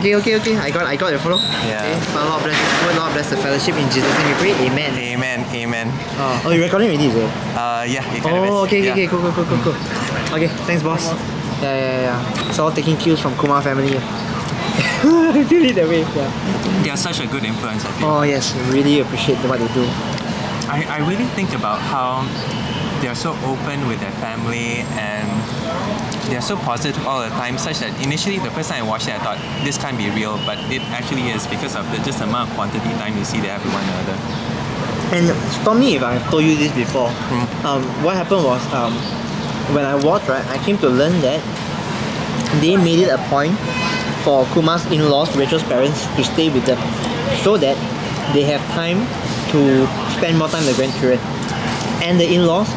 [0.00, 0.56] okay, okay, okay.
[0.56, 1.36] I got, I got your follow.
[1.68, 1.84] Yeah.
[1.84, 2.00] Okay.
[2.12, 4.52] Father, Lord bless Lord bless the fellowship in Jesus' name we pray.
[4.66, 4.92] Amen.
[4.96, 5.86] Amen, amen.
[6.16, 7.30] Oh, oh, you're recording already, it?
[7.54, 8.48] Uh, yeah, kind.
[8.48, 8.92] Oh, okay, okay, yeah.
[8.92, 9.76] okay, cool, cool, cool, cool, cool.
[10.34, 11.12] Okay, thanks, boss.
[11.60, 12.52] Yeah, yeah, yeah.
[12.52, 13.92] So all taking cues from Kumar family.
[14.00, 16.00] I feel it that way.
[16.00, 16.82] Yeah.
[16.82, 18.08] They are such a good influence, I feel.
[18.08, 19.84] Oh yes, really appreciate what they do.
[20.70, 22.24] I, I really think about how
[23.00, 25.26] they're so open with their family and
[26.30, 29.14] they're so positive all the time, such that initially the first time I watched it,
[29.14, 32.24] I thought this can't be real, but it actually is because of the just the
[32.24, 34.16] amount of quantity time you see they have with one another.
[35.16, 37.10] And stop me if I've told you this before.
[37.10, 37.66] Hmm.
[37.66, 38.94] Um, what happened was um,
[39.74, 41.42] when I watched, right, I came to learn that
[42.60, 43.56] they made it a point
[44.22, 46.78] for Kumar's in-laws, Rachel's parents, to stay with them,
[47.42, 47.76] so that
[48.34, 49.02] they have time
[49.50, 51.18] to spend more time with the grandchildren.
[52.02, 52.68] And the in-laws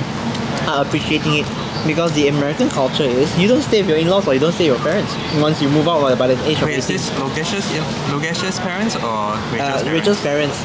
[0.68, 1.48] are appreciating it
[1.86, 4.70] because the American culture is you don't stay with your in-laws or you don't stay
[4.70, 6.98] with your parents once you move out by the age of Wait, is 18.
[6.98, 7.66] this Logesh's,
[8.12, 9.90] Logesh's parents or Rachel's uh, parents?
[9.90, 10.58] Rachel's parents.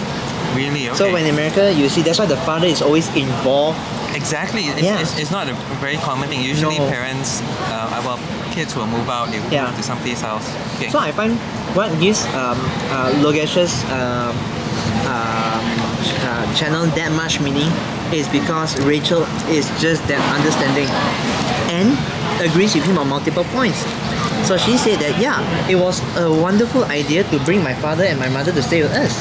[0.54, 0.88] Really?
[0.88, 0.96] Okay.
[0.96, 3.78] So when in America, you see that's why the father is always involved
[4.14, 4.62] Exactly.
[4.62, 5.00] It's, Yeah.
[5.00, 6.40] it's, it's not a very common thing.
[6.42, 6.88] Usually No.
[6.88, 8.18] parents, uh, well,
[8.52, 9.66] kids will move out, they will Yeah.
[9.66, 10.48] move to someplace else.
[10.76, 10.88] Okay.
[10.90, 11.38] So I find
[11.76, 12.58] what gives um,
[12.90, 14.34] uh, Logesh's um,
[16.24, 17.70] uh, channel that much meaning
[18.12, 20.88] is because Rachel is just that understanding
[21.72, 21.92] and
[22.40, 23.84] agrees with him on multiple points.
[24.46, 28.18] So she said that yeah, it was a wonderful idea to bring my father and
[28.18, 29.12] my mother to stay with us.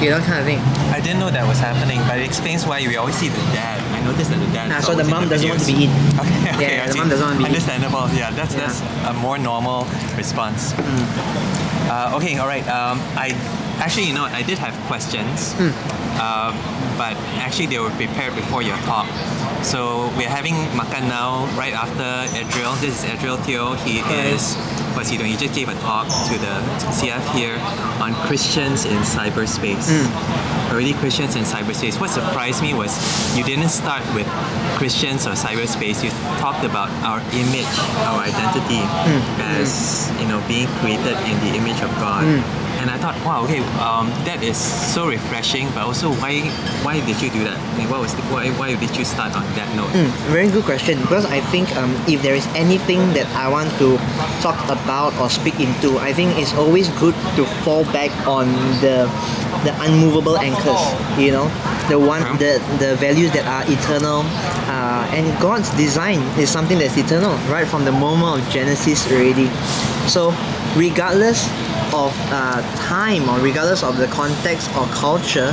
[0.00, 0.58] You know, kind of thing.
[0.96, 3.76] I didn't know that was happening, but it explains why we always see the dad.
[3.92, 4.72] I noticed that the dad.
[4.72, 5.90] Ah, is so the mom doesn't want to be in.
[6.20, 6.98] Okay, okay, Yeah, I the see.
[6.98, 7.48] mom doesn't want to be.
[7.52, 8.08] Understandable.
[8.16, 8.60] Yeah, that's Yeah.
[8.72, 9.84] that's a more normal
[10.16, 10.72] response.
[10.72, 11.04] Mm.
[11.90, 12.64] Uh, okay, all right.
[12.66, 13.36] Um, I
[13.80, 15.72] actually, you know, I did have questions, Mm.
[16.20, 16.52] uh,
[16.98, 19.06] but actually they were prepared before your talk.
[19.62, 22.04] So we're having makan now right after
[22.36, 22.72] Adriel.
[22.80, 23.74] This is Adriel Teo.
[23.74, 24.00] He
[24.32, 24.56] is
[24.96, 25.30] what's he doing?
[25.30, 26.54] He just gave a talk to the
[26.96, 27.56] CF here
[28.00, 29.86] on Christians in cyberspace.
[30.72, 32.00] Early Christians in cyberspace.
[32.00, 32.90] What surprised me was
[33.36, 34.26] you didn't start with
[34.80, 36.02] Christians or cyberspace.
[36.02, 36.10] You
[36.40, 37.68] talked about our image,
[38.08, 38.80] our identity
[39.56, 42.24] as you know being created in the image of God.
[42.80, 45.68] And I thought, wow, okay, um, that is so refreshing.
[45.76, 46.48] But also, why
[46.80, 47.60] why did you do that?
[47.76, 49.92] Like, what was the, why why did you start on that note?
[49.92, 53.68] Mm, very good question because I think um, if there is anything that I want
[53.84, 54.00] to
[54.40, 58.48] talk about or speak into, I think it's always good to fall back on
[58.80, 59.04] the
[59.68, 60.80] the unmovable anchors.
[61.20, 61.52] You know,
[61.92, 64.24] the one the the values that are eternal,
[64.72, 69.52] uh, and God's design is something that's eternal right from the moment of Genesis already.
[70.08, 70.32] So
[70.80, 71.44] regardless
[71.94, 75.52] of uh, time or regardless of the context or culture,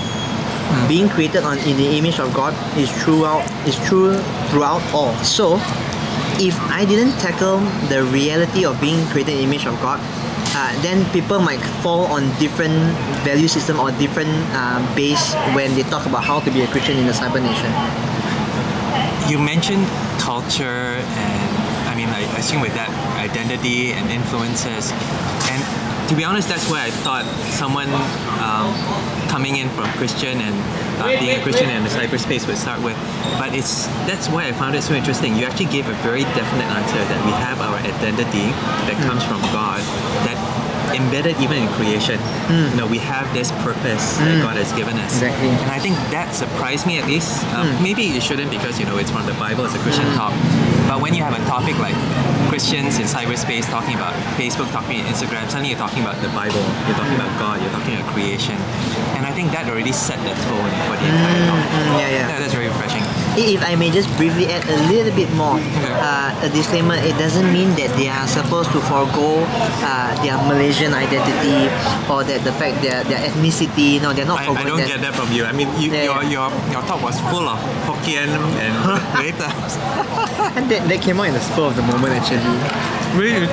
[0.88, 4.16] being created on in the image of God is throughout is true
[4.50, 5.16] throughout all.
[5.24, 5.56] So
[6.40, 7.60] if I didn't tackle
[7.90, 10.00] the reality of being created in the image of God,
[10.54, 12.78] uh, then people might fall on different
[13.26, 16.98] value system or different uh, base when they talk about how to be a Christian
[16.98, 17.72] in the cyber nation.
[19.30, 19.86] You mentioned
[20.20, 21.50] culture, and
[21.90, 24.92] I mean, I assume with that identity and influences.
[25.52, 25.62] And
[26.08, 27.90] to be honest, that's where I thought someone
[28.40, 28.72] um,
[29.28, 30.56] coming in from Christian and
[31.04, 32.96] uh, being a Christian in the cyberspace would start with.
[33.38, 35.36] But it's that's why I found it so interesting.
[35.36, 38.48] You actually gave a very definite answer that we have our identity
[38.88, 39.82] that comes from God
[40.24, 40.40] that
[40.96, 42.20] embedded even in creation.
[42.50, 45.22] You know, we have this purpose that God has given us.
[45.22, 45.50] Exactly.
[45.50, 47.44] And I think that surprised me at least.
[47.54, 50.34] Um, Maybe it shouldn't because you know it's from the Bible, it's a Christian talk.
[50.88, 51.96] But when you have a topic like
[52.48, 56.64] Christians in cyberspace talking about Facebook, talking about Instagram, suddenly you're talking about the Bible,
[56.88, 58.56] you're talking about God, you're talking about creation.
[59.20, 61.60] And I think that already set the tone for the entire talk.
[61.60, 62.40] Mm, yeah, yeah.
[62.40, 63.04] that's very refreshing.
[63.38, 67.54] If I may just briefly add a little bit more, uh, a disclaimer, it doesn't
[67.54, 69.46] mean that they are supposed to forego
[69.86, 71.70] uh, their Malaysian identity
[72.10, 74.88] or that the fact their, their ethnicity, no, they're not I, I don't that.
[74.88, 75.46] get that from you.
[75.46, 76.50] I mean, you, Yeah, your, yeah.
[76.50, 78.74] your your talk was full of Hokkien and
[79.22, 79.46] later.
[80.58, 82.42] And that, that came out in the spur of the moment actually.
[83.14, 83.46] Really?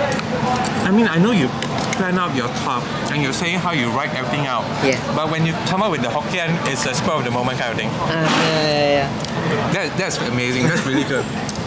[0.84, 1.48] I mean, I know you
[1.94, 4.64] plan out your talk and you're saying how you write everything out.
[4.84, 5.00] Yeah.
[5.14, 7.72] But when you come up with the Hokkien, it's a spur of the moment kind
[7.72, 7.88] of thing.
[7.88, 9.72] Uh, yeah, yeah, yeah.
[9.72, 10.64] That, that's amazing.
[10.64, 11.24] That's really good.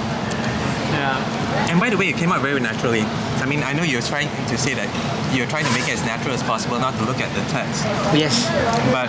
[1.07, 1.69] yeah.
[1.71, 3.01] And by the way, it came out very naturally.
[3.41, 4.87] I mean, I know you're trying to say that
[5.35, 7.83] you're trying to make it as natural as possible, not to look at the text.
[8.15, 8.47] Yes,
[8.95, 9.07] But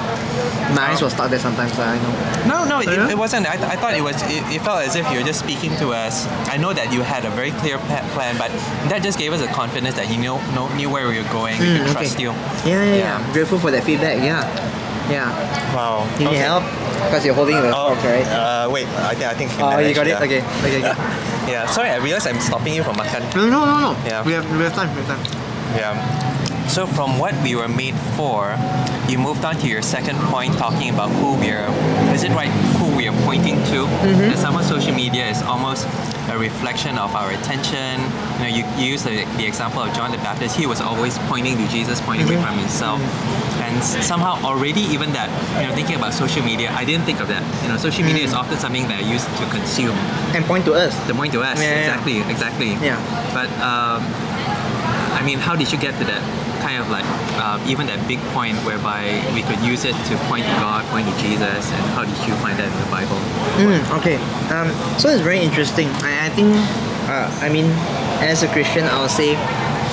[0.75, 2.15] my eyes will stuck there sometimes, so I know.
[2.47, 3.09] no, no, it, Yeah?
[3.09, 3.47] it wasn't.
[3.47, 4.21] I, I thought it was.
[4.25, 6.27] It, it felt as if you were just speaking to us.
[6.51, 8.51] I know that you had a very clear pa- plan, but
[8.91, 11.59] that just gave us a confidence that you know, know knew where we were going.
[11.61, 11.93] We Mm, could okay.
[11.93, 12.31] trust you.
[12.31, 13.33] Yeah, yeah, yeah, Yeah.
[13.33, 14.19] Grateful for that feedback.
[14.19, 14.43] Yeah,
[15.11, 15.75] yeah.
[15.75, 16.05] Wow.
[16.19, 16.65] You need help
[17.09, 18.27] because you're holding the Oh, fork, right?
[18.27, 18.87] uh, wait.
[18.89, 19.51] I, think- I think.
[19.61, 20.11] Oh, you got it.
[20.11, 20.23] yeah.
[20.25, 20.95] Okay, okay, okay.
[21.49, 21.65] Yeah.
[21.67, 23.23] Sorry, I realized I'm stopping you from makan.
[23.35, 23.97] No, no, no, no.
[24.05, 24.23] Yeah.
[24.23, 24.91] We have we have time.
[24.95, 25.25] We have time.
[25.75, 25.97] Yeah.
[26.69, 28.53] So from what we were made for,
[29.09, 31.65] you moved on to your second point, talking about who we are.
[32.13, 32.53] Is it right?
[32.77, 33.89] Who we are pointing to?
[33.89, 34.29] Mm-hmm.
[34.29, 35.89] That somehow social media is almost
[36.29, 37.97] a reflection of our attention.
[38.37, 40.55] You know, you, you use the, the example of John the Baptist.
[40.61, 42.45] He was always pointing to Jesus, pointing away Mm-hmm.
[42.45, 43.01] from himself.
[43.57, 45.29] And s- somehow already even that,
[45.61, 47.43] you know, thinking about social media, I didn't think of that.
[47.63, 48.41] You know, social media is Mm.
[48.41, 49.97] often something that I use to consume.
[50.35, 50.95] And point to us.
[51.07, 51.81] The point to us, Yeah, yeah, yeah.
[51.85, 52.71] exactly, exactly.
[52.81, 52.99] Yeah.
[53.35, 54.01] But um,
[55.19, 56.23] I mean, how did you get to that
[56.63, 57.05] kind of like
[57.39, 61.07] uh, even that big point whereby we could use it to point to God, point
[61.07, 63.19] to Jesus, and how did you find that in the Bible?
[63.63, 64.17] Mm, okay.
[64.51, 64.69] Um,
[64.99, 65.87] so it's very interesting.
[66.03, 66.51] I, I think,
[67.09, 67.67] uh, I mean,
[68.23, 69.35] as a Christian, I'll say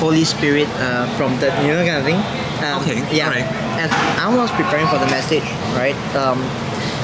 [0.02, 2.20] Holy Spirit uh, prompted, you know, kind of thing.
[2.66, 3.28] Um, Okay, Yeah.
[3.30, 3.46] alright.
[3.78, 5.44] As I was preparing for the message,
[5.76, 5.96] right?
[6.16, 6.40] Um,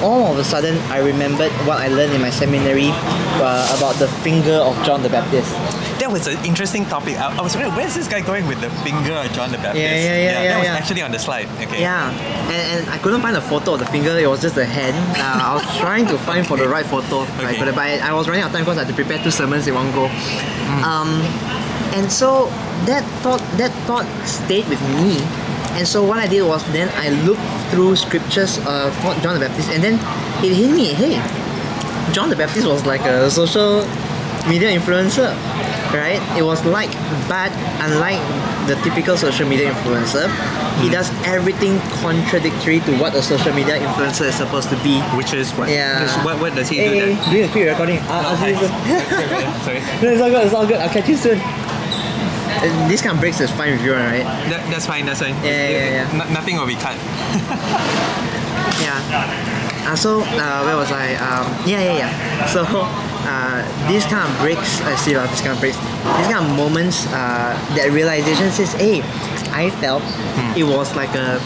[0.01, 4.07] all of a sudden, I remembered what I learned in my seminary uh, about the
[4.25, 5.51] finger of John the Baptist.
[5.99, 7.17] That was an interesting topic.
[7.17, 9.77] I, I was wondering, where's this guy going with the finger of John the Baptist?
[9.77, 10.73] Yeah, yeah, yeah, that yeah, was yeah.
[10.73, 11.47] actually on the slide.
[11.61, 11.81] Okay.
[11.81, 12.09] Yeah,
[12.49, 14.17] and, and I couldn't find a photo of the finger.
[14.17, 14.97] It was just a hand.
[15.17, 17.55] Uh, I was trying to find for the right photo, right?
[17.55, 17.59] Okay.
[17.59, 19.31] But, but I, I was running out of time because I had to prepare two
[19.31, 20.07] sermons in one go.
[20.07, 20.81] Mm.
[20.81, 21.09] Um,
[21.93, 22.47] and so
[22.89, 25.21] that thought that thought stayed with me.
[25.77, 27.41] And so what I did was then I looked
[27.71, 29.95] through scriptures uh, for John the Baptist, and then
[30.43, 30.93] it hit me.
[30.93, 31.15] Hey,
[32.13, 33.85] John the Baptist was like a social
[34.49, 35.31] media influencer,
[35.93, 36.19] right?
[36.37, 36.91] It was like,
[37.29, 37.51] but
[37.87, 38.19] unlike
[38.67, 40.27] the typical social media influencer,
[40.81, 40.93] he Hmm.
[40.93, 44.99] does everything contradictory to what a social media influencer is supposed to be.
[45.15, 45.69] Which is what?
[45.69, 46.03] Yeah.
[46.03, 47.99] which- what, what does he do Hey, doing a quick recording.
[48.09, 48.69] I'll, I'll see you soon.
[49.63, 49.79] Sorry.
[50.03, 50.45] no, it's all good.
[50.45, 50.77] It's all good.
[50.83, 51.39] I'll catch you soon.
[52.61, 54.23] Uh, This kind of breaks is fine with you, right?
[54.49, 55.05] That, that's fine.
[55.05, 55.35] That's fine.
[55.43, 56.17] Yeah, yeah, yeah.
[56.17, 56.97] No- nothing will be cut.
[58.81, 58.97] Yeah.
[59.85, 61.13] Uh, so uh, where was I?
[61.15, 62.45] Um, yeah, yeah, yeah.
[62.47, 65.77] So uh, these kind of breaks, I see a lot of these kind of breaks.
[65.77, 69.01] These kind of moments, uh, that realization says, hey,
[69.53, 70.03] I felt
[70.57, 71.37] it was like a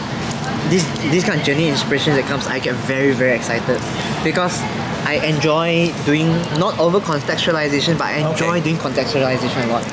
[0.70, 0.82] this
[1.12, 2.46] this kind of journey inspiration that comes.
[2.46, 3.78] I get very very excited
[4.24, 4.60] because
[5.04, 6.28] I enjoy doing
[6.58, 8.60] not over contextualization, but I enjoy Okay.
[8.72, 9.84] doing contextualization a lot.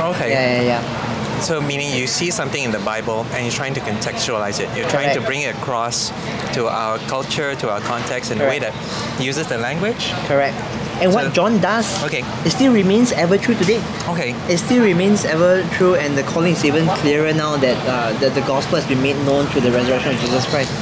[0.00, 0.30] Okay.
[0.30, 1.40] Yeah, yeah, yeah.
[1.40, 4.68] So meaning you see something in the Bible and you're trying to contextualize it.
[4.76, 6.10] You're trying to bring it across
[6.54, 8.74] to our culture, to our context in a way that
[9.20, 10.10] uses the language.
[10.28, 10.56] Correct.
[11.00, 12.22] And So- what John does, Okay.
[12.44, 13.80] it still remains ever true today.
[14.08, 14.34] Okay.
[14.48, 18.34] it still remains ever true and the calling is even clearer now that uh, that
[18.34, 20.72] the gospel has been made known through the resurrection of Jesus Christ.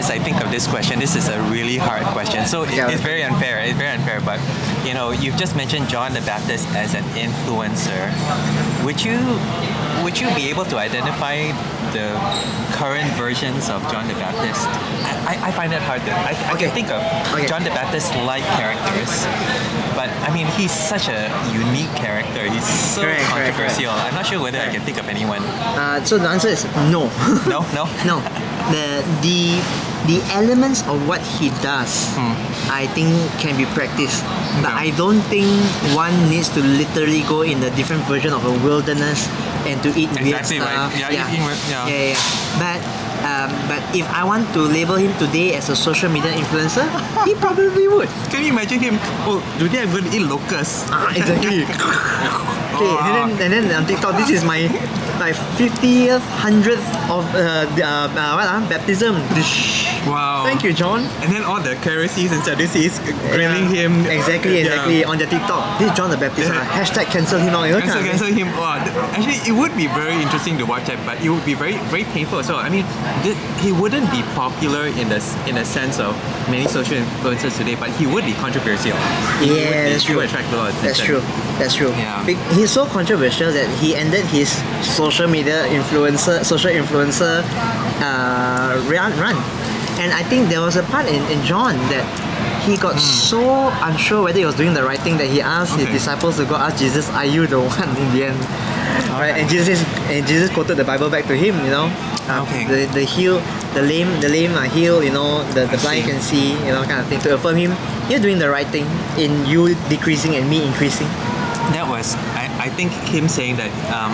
[0.00, 2.46] As I think of this question, this is a really hard question.
[2.46, 3.60] So it- it's very unfair.
[3.60, 4.18] It's very unfair.
[4.24, 4.40] But
[4.88, 8.02] you know, you've just mentioned John the Baptist as an influencer.
[8.84, 9.18] Would you
[10.04, 11.36] would you be able to identify
[11.92, 12.06] the
[12.80, 14.64] current versions of John the Baptist?
[15.28, 16.12] I, I find it hard to.
[16.12, 16.64] I, I Okay.
[16.64, 17.00] can think of
[17.36, 17.46] Okay.
[17.46, 19.12] John the Baptist like characters,
[19.98, 22.42] but I mean he's such a unique character.
[22.48, 23.92] He's so Correct, correct, controversial.
[23.92, 25.42] I'm not sure whether I can think of anyone.
[25.76, 27.02] Uh, so the answer is no.
[27.54, 27.84] No, no.
[28.10, 28.16] no.
[28.68, 29.40] The the
[30.08, 32.08] the elements of what he does,
[32.72, 34.24] I think can be practiced.
[34.62, 34.72] But.
[34.72, 35.46] I don't think
[35.94, 39.28] one needs to literally go in a different version of a wilderness
[39.68, 40.72] and to eat weird Exactly right.
[40.72, 40.90] stuff.
[40.98, 41.86] Yeah, eating yeah.
[41.86, 42.58] yeah, yeah.
[42.58, 42.80] But
[43.20, 46.88] um, but if I want to label him today as a social media influencer,
[47.28, 48.08] he probably would.
[48.32, 48.96] Can you imagine him?
[49.28, 50.88] Oh, today I'm going to eat locusts.
[50.88, 51.68] Ah, exactly.
[52.80, 54.62] okay, Oh, and then and then on TikTok, this is my
[55.20, 59.16] like 50th, 100th of uh, the, uh, uh, what, uh, baptism.
[60.06, 60.44] Wow.
[60.44, 61.04] Thank you, John.
[61.22, 62.98] And then all the Pharisees and Sadducees
[63.32, 64.06] grilling him.
[64.06, 64.66] Exactly, Yeah.
[64.72, 65.04] exactly.
[65.04, 66.48] On their TikTok, this John the Baptist.
[66.48, 66.58] Yeah.
[66.60, 67.64] Uh, hashtag cancel him out.
[67.68, 68.48] You know, Cancel, kind of cancel him.
[68.56, 68.80] Wow.
[69.12, 72.04] Actually, it would be very interesting to watch that, but it would be very, very
[72.04, 72.56] painful So.
[72.56, 72.86] I mean,
[73.22, 76.16] th- he wouldn't be popular in the in the sense of
[76.48, 78.96] many social influencers today, but he would be controversial.
[79.40, 80.20] He Yeah, be- that's true.
[80.20, 81.20] attract a lot of That's true.
[81.58, 81.90] That's true.
[81.98, 82.24] Yeah.
[82.56, 84.48] He's so controversial that he ended his
[84.82, 87.44] social media influencer, social influencer
[88.00, 89.36] uh, run, run.
[90.00, 92.04] And I think there was a part in, in John that
[92.64, 95.74] he got so unsure whether he was doing the right thing that he asked.
[95.74, 95.84] Okay.
[95.84, 98.38] his disciples to go ask Jesus, "Are you the one?" In the end,
[99.12, 99.36] right?
[99.36, 101.54] And Jesus and Jesus quoted the Bible back to him.
[101.64, 101.86] You know,
[102.30, 102.62] Uh, Okay.
[102.72, 103.40] the the heal,
[103.74, 105.02] the lame, the lame are healed.
[105.04, 106.10] You know, the, the I blind see.
[106.10, 106.46] can see.
[106.64, 107.72] You know, kind of thing to affirm him.
[108.08, 108.86] You're doing the right thing
[109.18, 111.08] in you decreasing and me increasing.
[111.76, 114.10] That was, I, I think, him saying that um,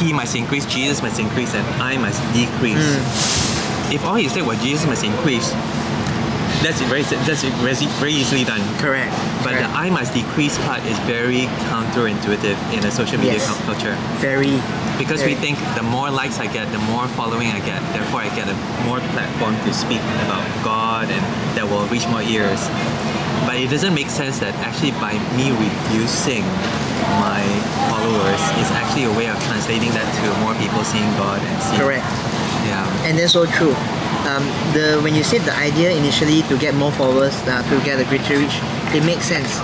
[0.00, 2.80] he must increase, Jesus must increase, and I must decrease.
[2.80, 3.33] Hmm.
[3.94, 5.50] If all he said was Jesus must increase,
[6.62, 8.60] that's very that's very, very easily done.
[8.78, 9.12] Correct.
[9.44, 13.64] But the I must decrease part is very counterintuitive in a social media Yes.
[13.68, 14.56] culture very
[14.98, 18.30] because we think the more likes I get, the more following I get, therefore I
[18.34, 21.22] get a more platform to speak about God and
[21.56, 22.60] that will reach more ears.
[23.46, 26.42] but it doesn't make sense that actually by me reducing
[27.20, 27.42] my
[27.92, 31.80] followers is actually a way of translating that to more people seeing God and seeing.
[31.82, 32.06] Correct.
[32.74, 33.06] Yeah.
[33.06, 33.70] and that's so true.
[34.26, 34.42] Um,
[34.74, 38.06] the when you said the idea initially to get more followers, uh, to get a
[38.10, 38.58] greater reach,
[38.90, 39.62] it makes sense.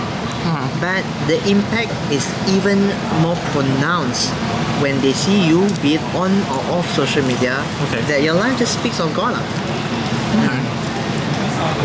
[0.81, 2.79] But the impact is even
[3.21, 4.33] more pronounced
[4.81, 8.01] when they see you, be it on or off social media, Okay.
[8.09, 9.37] that your life just speaks of God.
[9.37, 9.45] lah.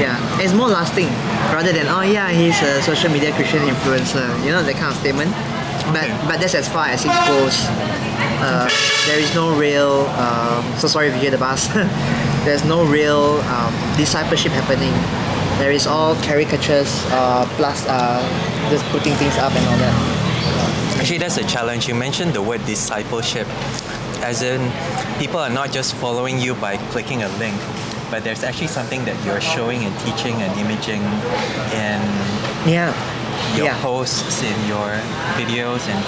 [0.01, 1.09] Yeah, it's more lasting
[1.53, 4.25] rather than oh yeah he's a social media Christian influencer.
[4.45, 5.33] You know that kind of statement.
[5.93, 7.57] But but that's as far as it goes.
[8.43, 8.69] Uh,
[9.07, 10.07] there is no real.
[10.19, 11.69] Um, so sorry if you hear the bus.
[12.47, 14.93] There's no real um, discipleship happening.
[15.59, 18.21] There is all caricatures uh, plus uh,
[18.71, 20.97] just putting things up and all that.
[21.01, 21.89] Actually, that's a challenge.
[21.89, 23.47] You mentioned the word discipleship,
[24.23, 24.61] as in
[25.19, 27.57] people are not just following you by clicking a link,
[28.11, 31.03] but there's actually something that you're showing and teaching and imaging
[31.75, 32.01] in
[32.71, 32.93] Yeah.
[33.57, 33.81] Your yeah.
[33.83, 34.89] posts, in your
[35.37, 35.99] videos, and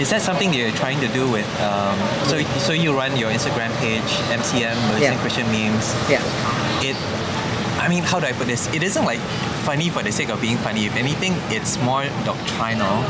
[0.00, 1.46] is that something that you're trying to do with?
[1.60, 1.96] Um,
[2.28, 5.20] so, so you run your Instagram page, MCM Malaysian Yeah.
[5.20, 5.86] Christian Memes.
[6.10, 6.22] Yeah.
[6.82, 6.96] It,
[7.80, 8.72] I mean, how do I put this?
[8.72, 9.20] It isn't like
[9.66, 10.86] funny for the sake of being funny.
[10.86, 13.04] If anything, it's more doctrinal.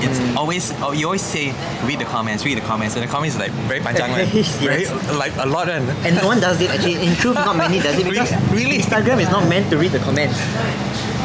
[0.00, 0.36] It's Mm.
[0.36, 1.50] always oh, you always say
[1.84, 4.28] read the comments, read the comments, and the comments are like very panjang, one.
[4.32, 4.56] Yes.
[4.58, 4.86] very
[5.18, 5.66] like a lot.
[5.66, 5.90] one.
[6.06, 7.02] And no one does it actually.
[7.02, 8.78] In truth, not many does it because Really?
[8.78, 10.38] Instagram is not meant to read the comments.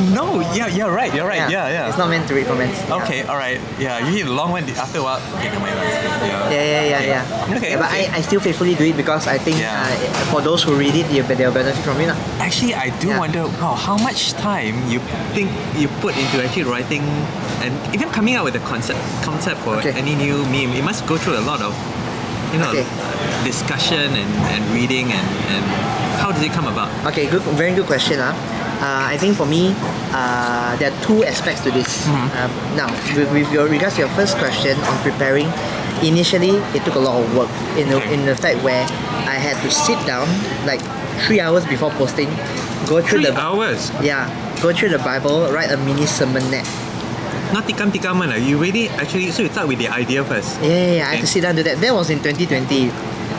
[0.02, 1.88] No, yeah, you're right, you're right, yeah, yeah.
[1.88, 2.82] It's not meant to read comments.
[2.90, 2.96] Yeah.
[3.04, 3.62] Okay, all right.
[3.80, 4.64] Yeah, you a long one.
[4.74, 5.76] After a while, okay, never mind.
[5.78, 6.50] Yeah.
[6.50, 7.56] Yeah, yeah, yeah, yeah.
[7.58, 8.08] Okay, Yeah, but okay.
[8.10, 9.86] I, I still faithfully do it because I think Yeah.
[9.86, 11.08] uh, for those who read it,
[11.38, 12.08] they'll benefit from it.
[12.10, 12.18] lah.
[12.42, 13.20] Actually, I do Yeah.
[13.20, 15.00] wonder, wow, how much time you
[15.38, 17.04] think you put into actually writing
[17.62, 19.94] and even coming out with a concept concept for Okay.
[19.94, 20.74] any new meme.
[20.74, 21.72] It must go through a lot of,
[22.52, 22.86] you know, Okay.
[23.46, 25.64] discussion and, and reading and, and
[26.20, 26.90] how does it come about?
[27.14, 28.20] Okay, good, very good question.
[28.20, 28.34] Uh.
[28.82, 29.74] Uh, I think for me,
[30.12, 32.06] uh, there are two aspects to this.
[32.06, 32.38] Mm-hmm.
[32.38, 35.48] Um, now, with, with your regards to your first question on preparing,
[36.04, 38.84] initially it took a lot of work in the, in the fact where
[39.28, 40.28] I had to sit down
[40.66, 40.82] like
[41.26, 42.28] three hours before posting,
[42.92, 43.90] go through Three the hours.
[44.02, 44.28] yeah,
[44.62, 46.68] go through the Bible, write a mini sermonette.
[47.54, 48.32] Not tikam tikam one.
[48.34, 48.36] ah.
[48.36, 50.60] You really actually so you start with the idea first.
[50.60, 51.08] Yeah, yeah, yeah.
[51.08, 51.78] I had to sit down and do that.
[51.80, 52.90] That was in 2020.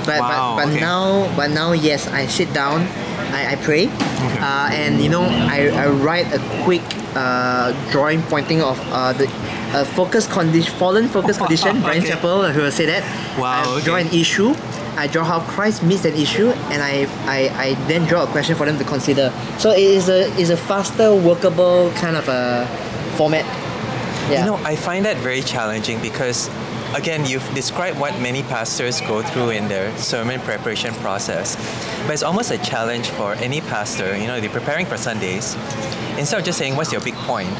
[0.06, 0.80] But Wow, but, but okay.
[0.80, 2.86] now but now yes, I sit down,
[3.34, 6.82] I, I pray, uh, and you know I, I write a quick
[7.16, 9.26] uh, drawing pointing of uh, the
[9.74, 11.80] uh, focus condition, fallen focus condition.
[11.86, 12.12] Bryan Okay.
[12.12, 13.02] Chapell who will say that.
[13.38, 14.54] Wow, I draw an issue.
[14.96, 18.54] I draw how Christ meets an issue, and I, I, I then draw a question
[18.54, 19.32] for them to consider.
[19.58, 22.66] So it is a is a faster, workable kind of a
[23.16, 23.44] format.
[24.30, 24.44] Yeah.
[24.44, 26.48] You know, I find that very challenging because,
[26.94, 31.56] again, you've described what many pastors go through in their sermon preparation process.
[32.06, 35.54] But it's almost a challenge for any pastor, you know, they're preparing for Sundays.
[36.18, 37.50] Instead of just saying, what's your big point?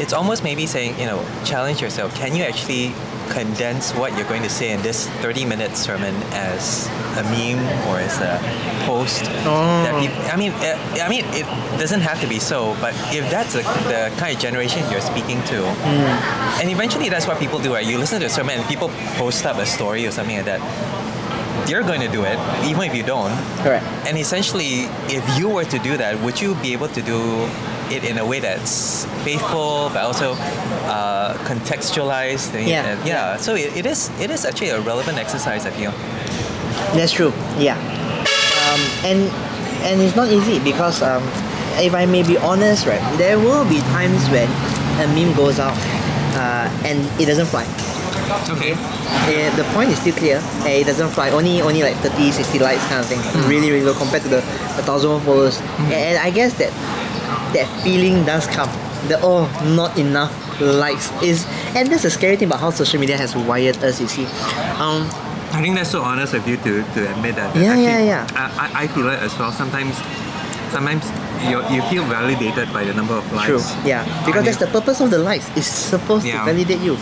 [0.00, 2.14] It's almost maybe saying, you know, challenge yourself.
[2.16, 2.92] Can you actually
[3.32, 6.86] condense what you're going to say in this 30 minute sermon as
[7.16, 7.58] a meme
[7.88, 8.38] or as a
[8.86, 11.46] post that peop- I mean uh, I mean it
[11.80, 15.42] doesn't have to be so but if that's the, the kind of generation you're speaking
[15.52, 15.64] to
[16.60, 17.86] and eventually that's what people do right?
[17.86, 20.60] You listen to a sermon and people post up a story or something like that
[21.68, 23.32] you're going to do it even if you don't.
[23.64, 23.84] Correct.
[24.06, 27.18] and essentially if you were to do that would you be able to do
[27.92, 30.32] it in a way that's faithful but also
[30.88, 32.86] uh, contextualized and- Yeah.
[32.90, 35.92] and- yeah so it, it is it is actually a relevant exercise I feel
[36.96, 37.32] That's true.
[37.58, 37.76] Yeah.
[38.68, 39.20] Um, and
[39.88, 41.22] and it's not easy because um,
[41.80, 44.48] if I may be honest, right, there will be times when
[45.02, 45.76] a meme goes out
[46.36, 47.64] uh, and it doesn't fly.
[48.56, 48.72] okay
[49.56, 50.40] the point is still clear.
[50.66, 51.30] it doesn't fly.
[51.30, 53.20] Only only like 30, 60 likes kind of thing.
[53.48, 54.40] Really, really low compared to the,
[54.76, 55.60] the thousand followers.
[55.92, 56.72] And, and I guess that
[57.54, 58.68] that feeling does come.
[59.08, 63.16] The oh, not enough likes is, and that's the scary thing about how social media
[63.16, 64.00] has wired us.
[64.00, 64.24] You see,
[64.78, 65.08] um,
[65.52, 67.52] I think that's so honest of you to, to admit that.
[67.54, 68.26] that Yeah, actually, yeah, yeah.
[68.34, 69.50] I, I, I feel it as well.
[69.52, 69.96] Sometimes,
[70.70, 71.04] sometimes
[71.50, 73.48] you you feel validated by the number of likes.
[73.48, 73.60] True.
[73.84, 74.06] Yeah.
[74.24, 75.50] Because that's the purpose of the likes.
[75.56, 76.38] It's supposed Yeah.
[76.46, 76.94] to validate you.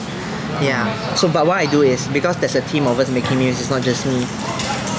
[0.61, 0.89] Yeah.
[1.15, 3.61] So, but what I do is because there's a team of us making memes.
[3.61, 4.25] It's not just me.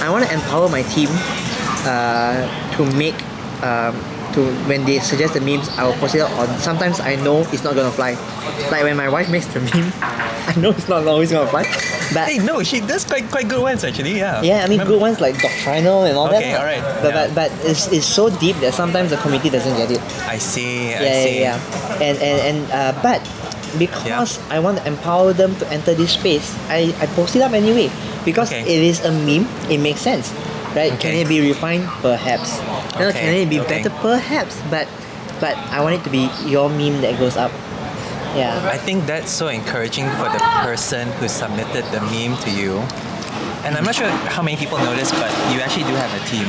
[0.05, 1.09] I want to empower my team
[1.83, 2.45] uh,
[2.77, 3.17] to make.
[3.63, 3.97] Um,
[4.33, 6.47] to when they suggest the memes, I will post it on.
[6.59, 8.13] Sometimes I know it's not gonna fly.
[8.71, 11.63] Like when my wife makes the meme, I know it's not always gonna fly.
[12.13, 14.17] But Hey, no, she does quite quite good ones actually.
[14.17, 14.41] Yeah.
[14.41, 16.59] yeah, I mean Remember- good ones like doctrinal and all Okay, that.
[16.59, 17.27] alright, But, yeah.
[17.27, 20.93] but but it's, it's so deep that sometimes the committee doesn't get it I see.
[20.93, 21.39] I yeah, see.
[21.39, 22.03] yeah, yeah.
[22.03, 23.21] And and and uh, but
[23.79, 27.53] because I want to empower them to enter this space, I, I post it up
[27.53, 27.89] anyway.
[28.25, 28.61] Because Okay.
[28.61, 30.29] it is a meme, it makes sense.
[30.75, 30.97] Right?
[30.99, 31.83] Can it be refined?
[32.01, 32.59] Perhaps.
[32.95, 33.83] Okay, Can it be okay.
[33.83, 33.89] better?
[34.01, 34.55] Perhaps.
[34.69, 34.87] But
[35.39, 37.51] but I want it to be your meme that goes up.
[38.35, 38.55] Yeah.
[38.71, 42.79] I think that's so encouraging for the person who submitted the meme to you.
[43.67, 46.23] And I'm not sure how many people know this, but you actually do have a
[46.25, 46.47] team.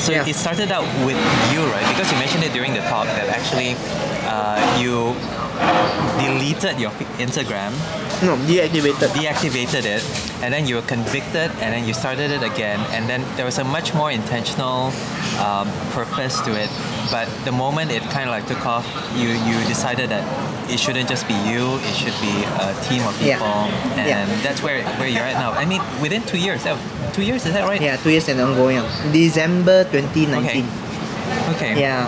[0.00, 0.26] So Yeah.
[0.26, 1.18] it started out with
[1.52, 1.86] you, right?
[1.92, 3.76] Because you mentioned it during the talk that actually
[4.26, 5.14] uh, you
[6.18, 7.72] deleted your Instagram,
[8.22, 9.08] No, deactivated.
[9.16, 10.02] deactivated it,
[10.42, 13.58] and then you were convicted, and then you started it again, and then there was
[13.58, 14.92] a much more intentional
[15.40, 16.70] um, purpose to it.
[17.10, 20.22] But the moment it kind of like took off, you you decided that
[20.70, 22.32] it shouldn't just be you; it should be
[22.62, 23.36] a team of Yeah.
[23.38, 23.56] people,
[23.98, 24.26] and Yeah.
[24.42, 25.52] that's where where you're at now.
[25.52, 26.62] I mean, within two years,
[27.12, 27.80] two years is that right?
[27.80, 28.80] Yeah, two years and ongoing.
[29.12, 30.64] December 2019.
[30.64, 30.64] Okay.
[31.56, 31.72] Okay.
[31.80, 32.06] Yeah.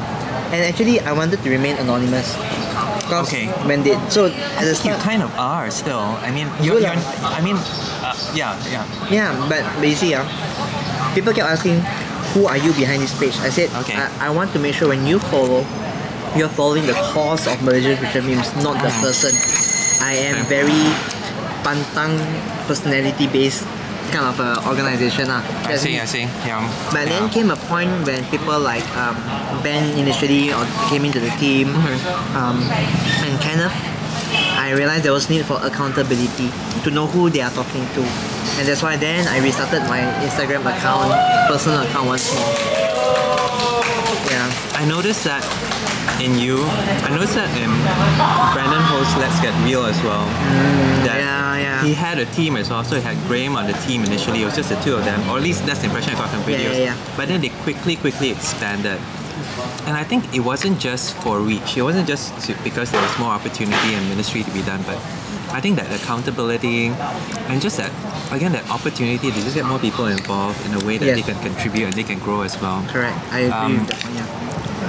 [0.53, 2.37] And actually, I wanted to remain anonymous.
[3.05, 3.47] Because Okay.
[3.69, 6.17] when they so at the You kind of are still.
[6.25, 6.97] I mean, you're, you're.
[7.23, 7.57] I mean,
[8.01, 8.85] uh, yeah, yeah.
[9.11, 10.25] yeah, but, but you see, ah,
[11.15, 11.81] people kept asking,
[12.33, 13.37] who are you behind this page?
[13.45, 13.95] I said, Okay.
[13.95, 15.65] I, I want to make sure when you follow,
[16.37, 19.31] you're following the cause of Malaysian Christian memes, not the person.
[20.03, 20.83] I am very
[21.63, 22.19] pantang
[22.67, 23.65] personality based
[24.13, 25.27] kind of uh, organization.
[25.31, 25.43] ah.
[25.69, 25.99] I see.
[25.99, 26.23] I see.
[26.47, 26.63] Yeah.
[26.93, 27.19] But yeah.
[27.21, 29.17] then came a point when people like um,
[29.63, 32.37] Ben initially or came into the team, Mm-hmm.
[32.37, 32.63] um,
[33.25, 33.73] and Kenneth,
[34.59, 36.51] I realized there was need for accountability
[36.85, 38.03] to know who they are talking to,
[38.59, 41.13] and that's why then I restarted my Instagram account,
[41.51, 42.55] personal account once more.
[44.31, 45.43] Yeah, I noticed that
[46.21, 47.71] in you, I noticed that in
[48.55, 50.25] Brandon Ho's Let's Get Real as well.
[51.07, 51.85] that yeah, yeah.
[51.85, 54.43] He had a team as well, so he had Graham on the team initially.
[54.43, 56.31] It was just the two of them, or at least that's the impression I got
[56.31, 56.73] from Yeah, videos.
[56.79, 57.17] yeah, yeah.
[57.17, 59.01] But then they quickly, quickly expanded.
[59.87, 61.77] And I think it wasn't just for reach.
[61.77, 64.97] It wasn't just to, because there was more opportunity and ministry to be done, but
[65.53, 66.87] I think that accountability
[67.49, 67.93] and just that
[68.33, 71.17] again that opportunity to just get more people involved in a way that Yes.
[71.17, 72.83] they can contribute and they can grow as well.
[72.89, 73.17] correct.
[73.31, 74.15] I agree Um, with that one.
[74.17, 74.44] Yeah.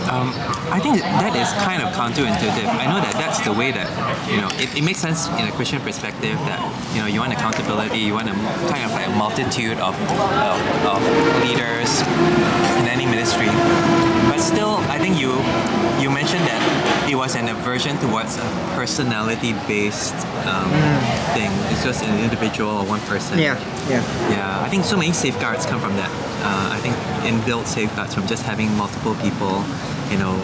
[0.10, 0.30] Um,
[0.70, 2.68] I think that is kind of counterintuitive.
[2.70, 3.90] I know that that's the way that
[4.30, 6.62] you know it, it makes sense in a Christian perspective that
[6.94, 8.34] you know you want accountability, you want a
[8.70, 9.96] kind of like a multitude of,
[10.46, 11.02] of, of
[11.42, 12.02] leaders
[12.78, 13.50] in any ministry.
[14.36, 15.32] But still, I think you
[16.04, 16.60] you mentioned that
[17.10, 18.44] it was an aversion towards a
[18.76, 20.68] personality-based um,
[21.32, 21.48] thing.
[21.72, 23.40] It's just an individual or one person.
[23.40, 23.56] Yeah,
[23.88, 24.04] yeah.
[24.30, 26.12] Yeah, I think so many safeguards come from that.
[26.44, 29.64] Uh, I think inbuilt safeguards from just having multiple people,
[30.12, 30.36] you know,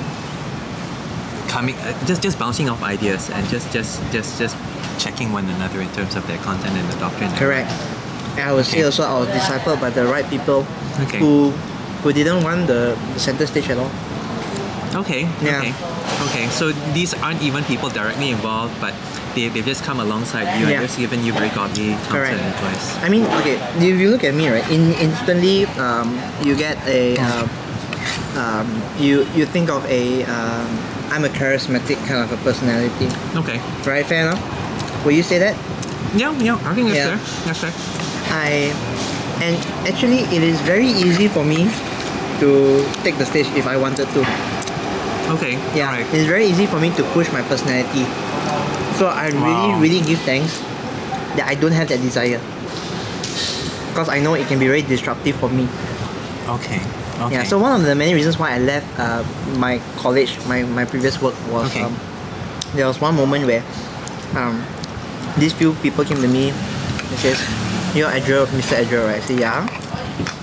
[1.50, 4.56] coming, uh, just just bouncing off ideas and just just just just
[5.04, 7.30] checking one another in terms of their content and the doctrine.
[7.36, 7.70] Correct.
[8.40, 10.66] And I would say also I was discipled by the right people
[11.02, 11.20] Okay.
[11.20, 11.52] who
[12.04, 13.92] who didn't want the, the center stage at all.
[14.96, 15.22] Okay.
[15.42, 15.60] Yeah.
[15.60, 15.74] Okay.
[16.30, 16.46] Okay.
[16.50, 18.94] So these aren't even people directly involved, but
[19.36, 20.80] they they've just come alongside you Yeah.
[20.82, 22.98] and just given you very godly counsel and advice.
[23.00, 27.16] I mean, okay, if you look at me, right, in, instantly um, you get a,
[27.18, 27.48] um,
[28.36, 28.68] um,
[29.00, 30.68] you you think of a, um,
[31.12, 33.08] I'm a charismatic kind of a personality,
[33.40, 33.60] Okay.
[33.88, 34.06] right?
[34.06, 34.42] Fair enough.
[35.06, 35.56] Will you say that?
[36.16, 36.32] Yeah.
[36.44, 36.60] Yeah.
[36.68, 37.16] I think that's Yeah.
[37.16, 37.46] fair.
[37.48, 37.74] That's fair.
[38.36, 38.72] I,
[39.44, 39.56] and
[39.88, 41.72] actually, it is very easy for me
[42.42, 44.22] to take the stage if I wanted to.
[45.38, 45.54] Okay.
[45.78, 46.06] Yeah, right.
[46.14, 48.04] it's very easy for me to push my personality.
[48.98, 49.40] So I really,
[49.74, 49.80] Wow.
[49.80, 50.60] really give thanks
[51.38, 52.42] that I don't have that desire.
[53.90, 55.68] Because I know it can be very disruptive for me.
[56.48, 56.82] Okay.
[57.22, 57.36] Okay.
[57.38, 59.24] Yeah, so one of the many reasons why I left uh,
[59.58, 61.84] my college, my, my previous work was Okay.
[61.84, 61.96] um,
[62.74, 63.64] there was one moment where
[64.36, 64.64] um,
[65.38, 67.38] these few people came to me and says,
[67.96, 68.80] You're Adriel, Mr.
[68.80, 69.22] Adriel, right?
[69.22, 69.68] I say, Yeah.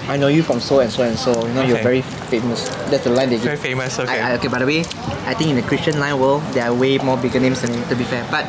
[0.09, 1.47] I know you from so and so and so.
[1.47, 2.67] You know, you're very famous.
[2.89, 3.63] That's the line they very give.
[3.63, 3.99] famous.
[3.99, 4.19] Okay.
[4.19, 4.81] I, I, okay, by the way,
[5.29, 7.85] I think in the Christian line world, there are way more bigger names than me,
[7.89, 8.27] to be fair.
[8.31, 8.45] But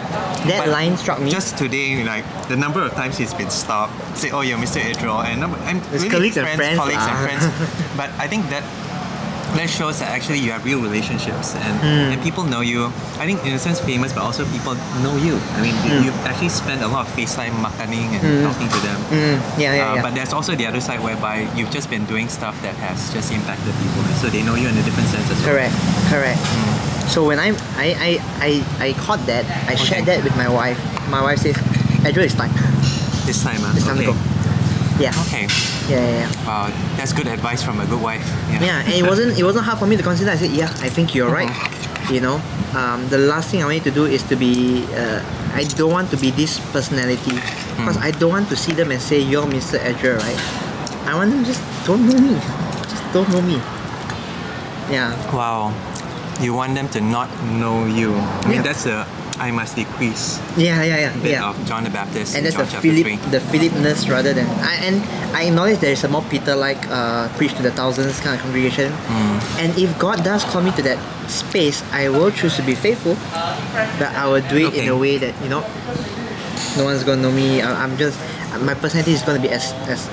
[0.48, 1.30] that But line struck me.
[1.30, 4.80] Just today, like the number of times he's been stopped, say, "Oh, you're Mr.
[4.80, 7.28] Adriel," and number, and It's really colleagues and friends colleagues and ah.
[7.28, 7.43] friends.
[8.00, 8.63] but I think that
[9.57, 12.13] that shows that actually you have real relationships and, Hmm.
[12.13, 12.85] and people know you.
[13.19, 15.39] I think in a sense famous, but also people know you.
[15.57, 18.97] I mean, you- you've actually spent a lot of FaceTime makaning and talking to them.
[19.09, 20.01] Mm, yeah, yeah, Uh, yeah.
[20.01, 23.31] But there's also the other side whereby you've just been doing stuff that has just
[23.31, 25.49] impacted people, so they know you in a different sense as well.
[25.55, 25.75] Correct,
[26.09, 26.39] correct.
[27.09, 28.51] So when I I, I, I,
[28.85, 30.77] I caught that, I shared that with my wife.
[31.09, 31.57] My wife says,
[32.05, 32.53] Adriel, it's time.
[33.25, 34.05] This time, uh, It's time okay.
[34.05, 34.17] to go.
[35.01, 35.13] Yeah.
[35.25, 35.47] Okay.
[35.89, 36.45] Yeah, yeah, yeah.
[36.47, 38.25] Wow, that's good advice from a good wife.
[38.52, 38.62] Yeah.
[38.63, 40.30] Yeah, and it wasn't it wasn't hard for me to consider.
[40.32, 41.49] I said, yeah, I think you're right.
[41.49, 42.13] Uh-huh.
[42.13, 42.41] You know,
[42.78, 44.86] um, the last thing I want to do is to be.
[44.93, 45.21] Uh,
[45.54, 47.34] I don't want to be this personality
[47.75, 48.04] because Hmm.
[48.06, 49.82] I don't want to see them and say you're Mr.
[49.82, 50.38] Adriel, right?
[51.10, 52.38] I want them just don't know me,
[52.86, 53.58] just don't know me.
[54.93, 55.73] Yeah, Wow.
[56.39, 57.28] You want them to not
[57.60, 58.13] know you.
[58.15, 58.62] I mean, Yeah.
[58.62, 59.06] that's a
[59.39, 61.13] I must decrease Yeah, yeah, yeah.
[61.23, 61.49] bit yeah.
[61.49, 63.32] of John the Baptist and that's the John chapter Philip, 3.
[63.32, 65.02] the Philipness rather than I, and
[65.36, 68.91] I acknowledge there is a more Peter-like uh, preach to the thousands kind of congregation.
[68.91, 69.60] Hmm.
[69.63, 70.99] And if God does call me to that
[71.30, 73.15] space, I will choose to be faithful,
[73.99, 75.62] but I will do it in a way that you know,
[76.78, 77.62] no one's gonna know me.
[77.62, 78.19] I, I'm just
[78.62, 80.10] my personality is gonna be as as.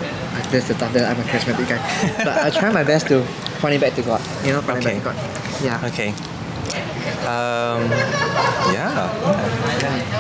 [0.53, 1.81] That's the stuff that I'm a charismatic guy,
[2.25, 3.25] but I try my best to
[3.59, 4.21] point it back to God.
[4.45, 4.99] You know, point Okay.
[4.99, 5.23] it back to
[5.59, 5.65] God.
[5.65, 5.87] Yeah.
[5.91, 6.15] Okay.
[7.27, 7.91] Um,
[8.71, 9.09] yeah.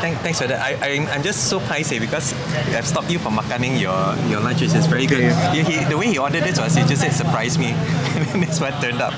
[0.00, 0.60] Thank, thanks for that.
[0.60, 2.32] I, I, I'm just so pricey because
[2.74, 5.32] I've stopped you from makaning your, your lunch, which is very good.
[5.54, 7.66] He, he, the way he ordered this was he just said surprise me,
[8.32, 9.12] and this one turned up.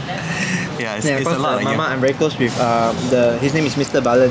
[0.79, 1.89] Yeah, it's, Yeah, it's a lot uh, like Mama, you.
[1.89, 3.39] I'm very close with uh, the.
[3.39, 4.03] His name is Mr.
[4.03, 4.31] Balan.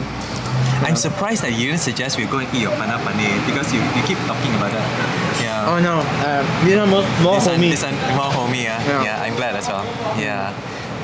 [0.86, 3.82] I'm surprised that you didn't suggest we go and eat your panah paneer because you,
[3.98, 4.88] you keep talking about that.
[5.42, 5.74] Yeah.
[5.74, 8.78] Oh no, uh, these are more more this one, this one more homie, yeah.
[8.86, 9.04] Yeah.
[9.04, 9.24] yeah.
[9.24, 9.84] I'm glad as well.
[10.20, 10.54] Yeah.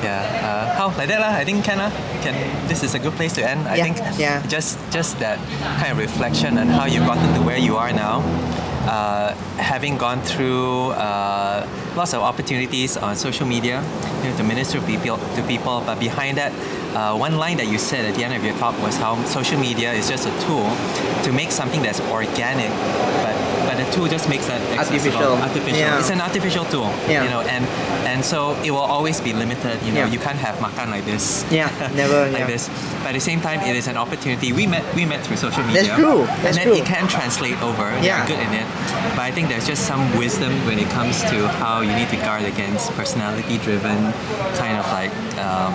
[0.02, 0.20] Yeah.
[0.44, 1.32] Uh, how like that lah?
[1.36, 1.90] I think can lah.
[2.22, 2.34] Can
[2.68, 3.66] this is a good place to end.
[3.68, 4.42] I Yeah, think yeah.
[4.48, 5.38] just just that
[5.80, 8.20] kind of reflection on how you've gotten to where you are now.
[8.84, 11.64] Uh, having gone through uh,
[11.96, 13.80] lots of opportunities on social media,
[14.20, 16.52] you know, to minister to people, to people, but behind that,
[16.92, 19.56] uh, one line that you said at the end of your talk was how social
[19.58, 20.68] media is just a tool
[21.24, 22.68] to make something that's organic,
[23.24, 23.32] but
[23.74, 24.60] the tool just makes that.
[24.78, 25.34] Artificial.
[25.38, 25.78] Artificial.
[25.78, 25.98] Yeah.
[25.98, 26.90] It's an artificial tool.
[27.08, 27.24] Yeah.
[27.24, 27.64] You know, and
[28.06, 29.82] and so it will always be limited.
[29.82, 30.12] You know, Yeah.
[30.14, 31.44] you can't have makan like this.
[31.50, 32.46] Yeah, never, like yeah.
[32.46, 32.68] this.
[33.02, 34.52] But at the same time, it is an opportunity.
[34.52, 35.82] We met we met through social media.
[35.82, 36.76] That's true, that's and then true.
[36.80, 37.86] it can translate over.
[38.02, 38.26] Yeah.
[38.26, 38.66] Good in it.
[39.16, 42.16] But I think there's just some wisdom when it comes to how you need to
[42.16, 44.12] guard against personality-driven
[44.58, 45.74] kind of like um,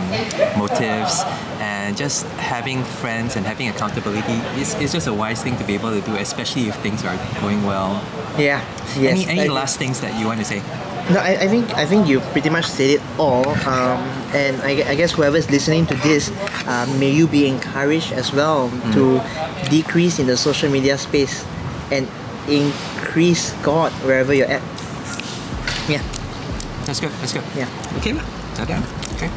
[0.58, 1.24] motives
[1.60, 5.74] and just having friends and having accountability is, is just a wise thing to be
[5.74, 7.89] able to do, especially if things are going well.
[8.38, 8.62] Yeah.
[8.98, 9.14] Yes.
[9.14, 10.62] any any I- last things that you want to say?
[11.10, 13.42] No, I, I think I think you pretty much said it all.
[13.66, 13.98] Um,
[14.38, 16.30] and I, I guess whoever's listening to this,
[16.70, 19.18] uh, may you be encouraged as well to
[19.74, 21.42] decrease in the social media space
[21.90, 22.06] and
[22.48, 24.62] increase God wherever you're at.
[25.90, 26.06] Yeah.
[26.86, 27.12] That's good.
[27.22, 27.44] That's good.
[27.58, 27.70] Yeah.
[27.98, 28.14] Okay.
[28.14, 28.26] lah.
[28.62, 28.78] Okay.
[29.18, 29.30] Okay.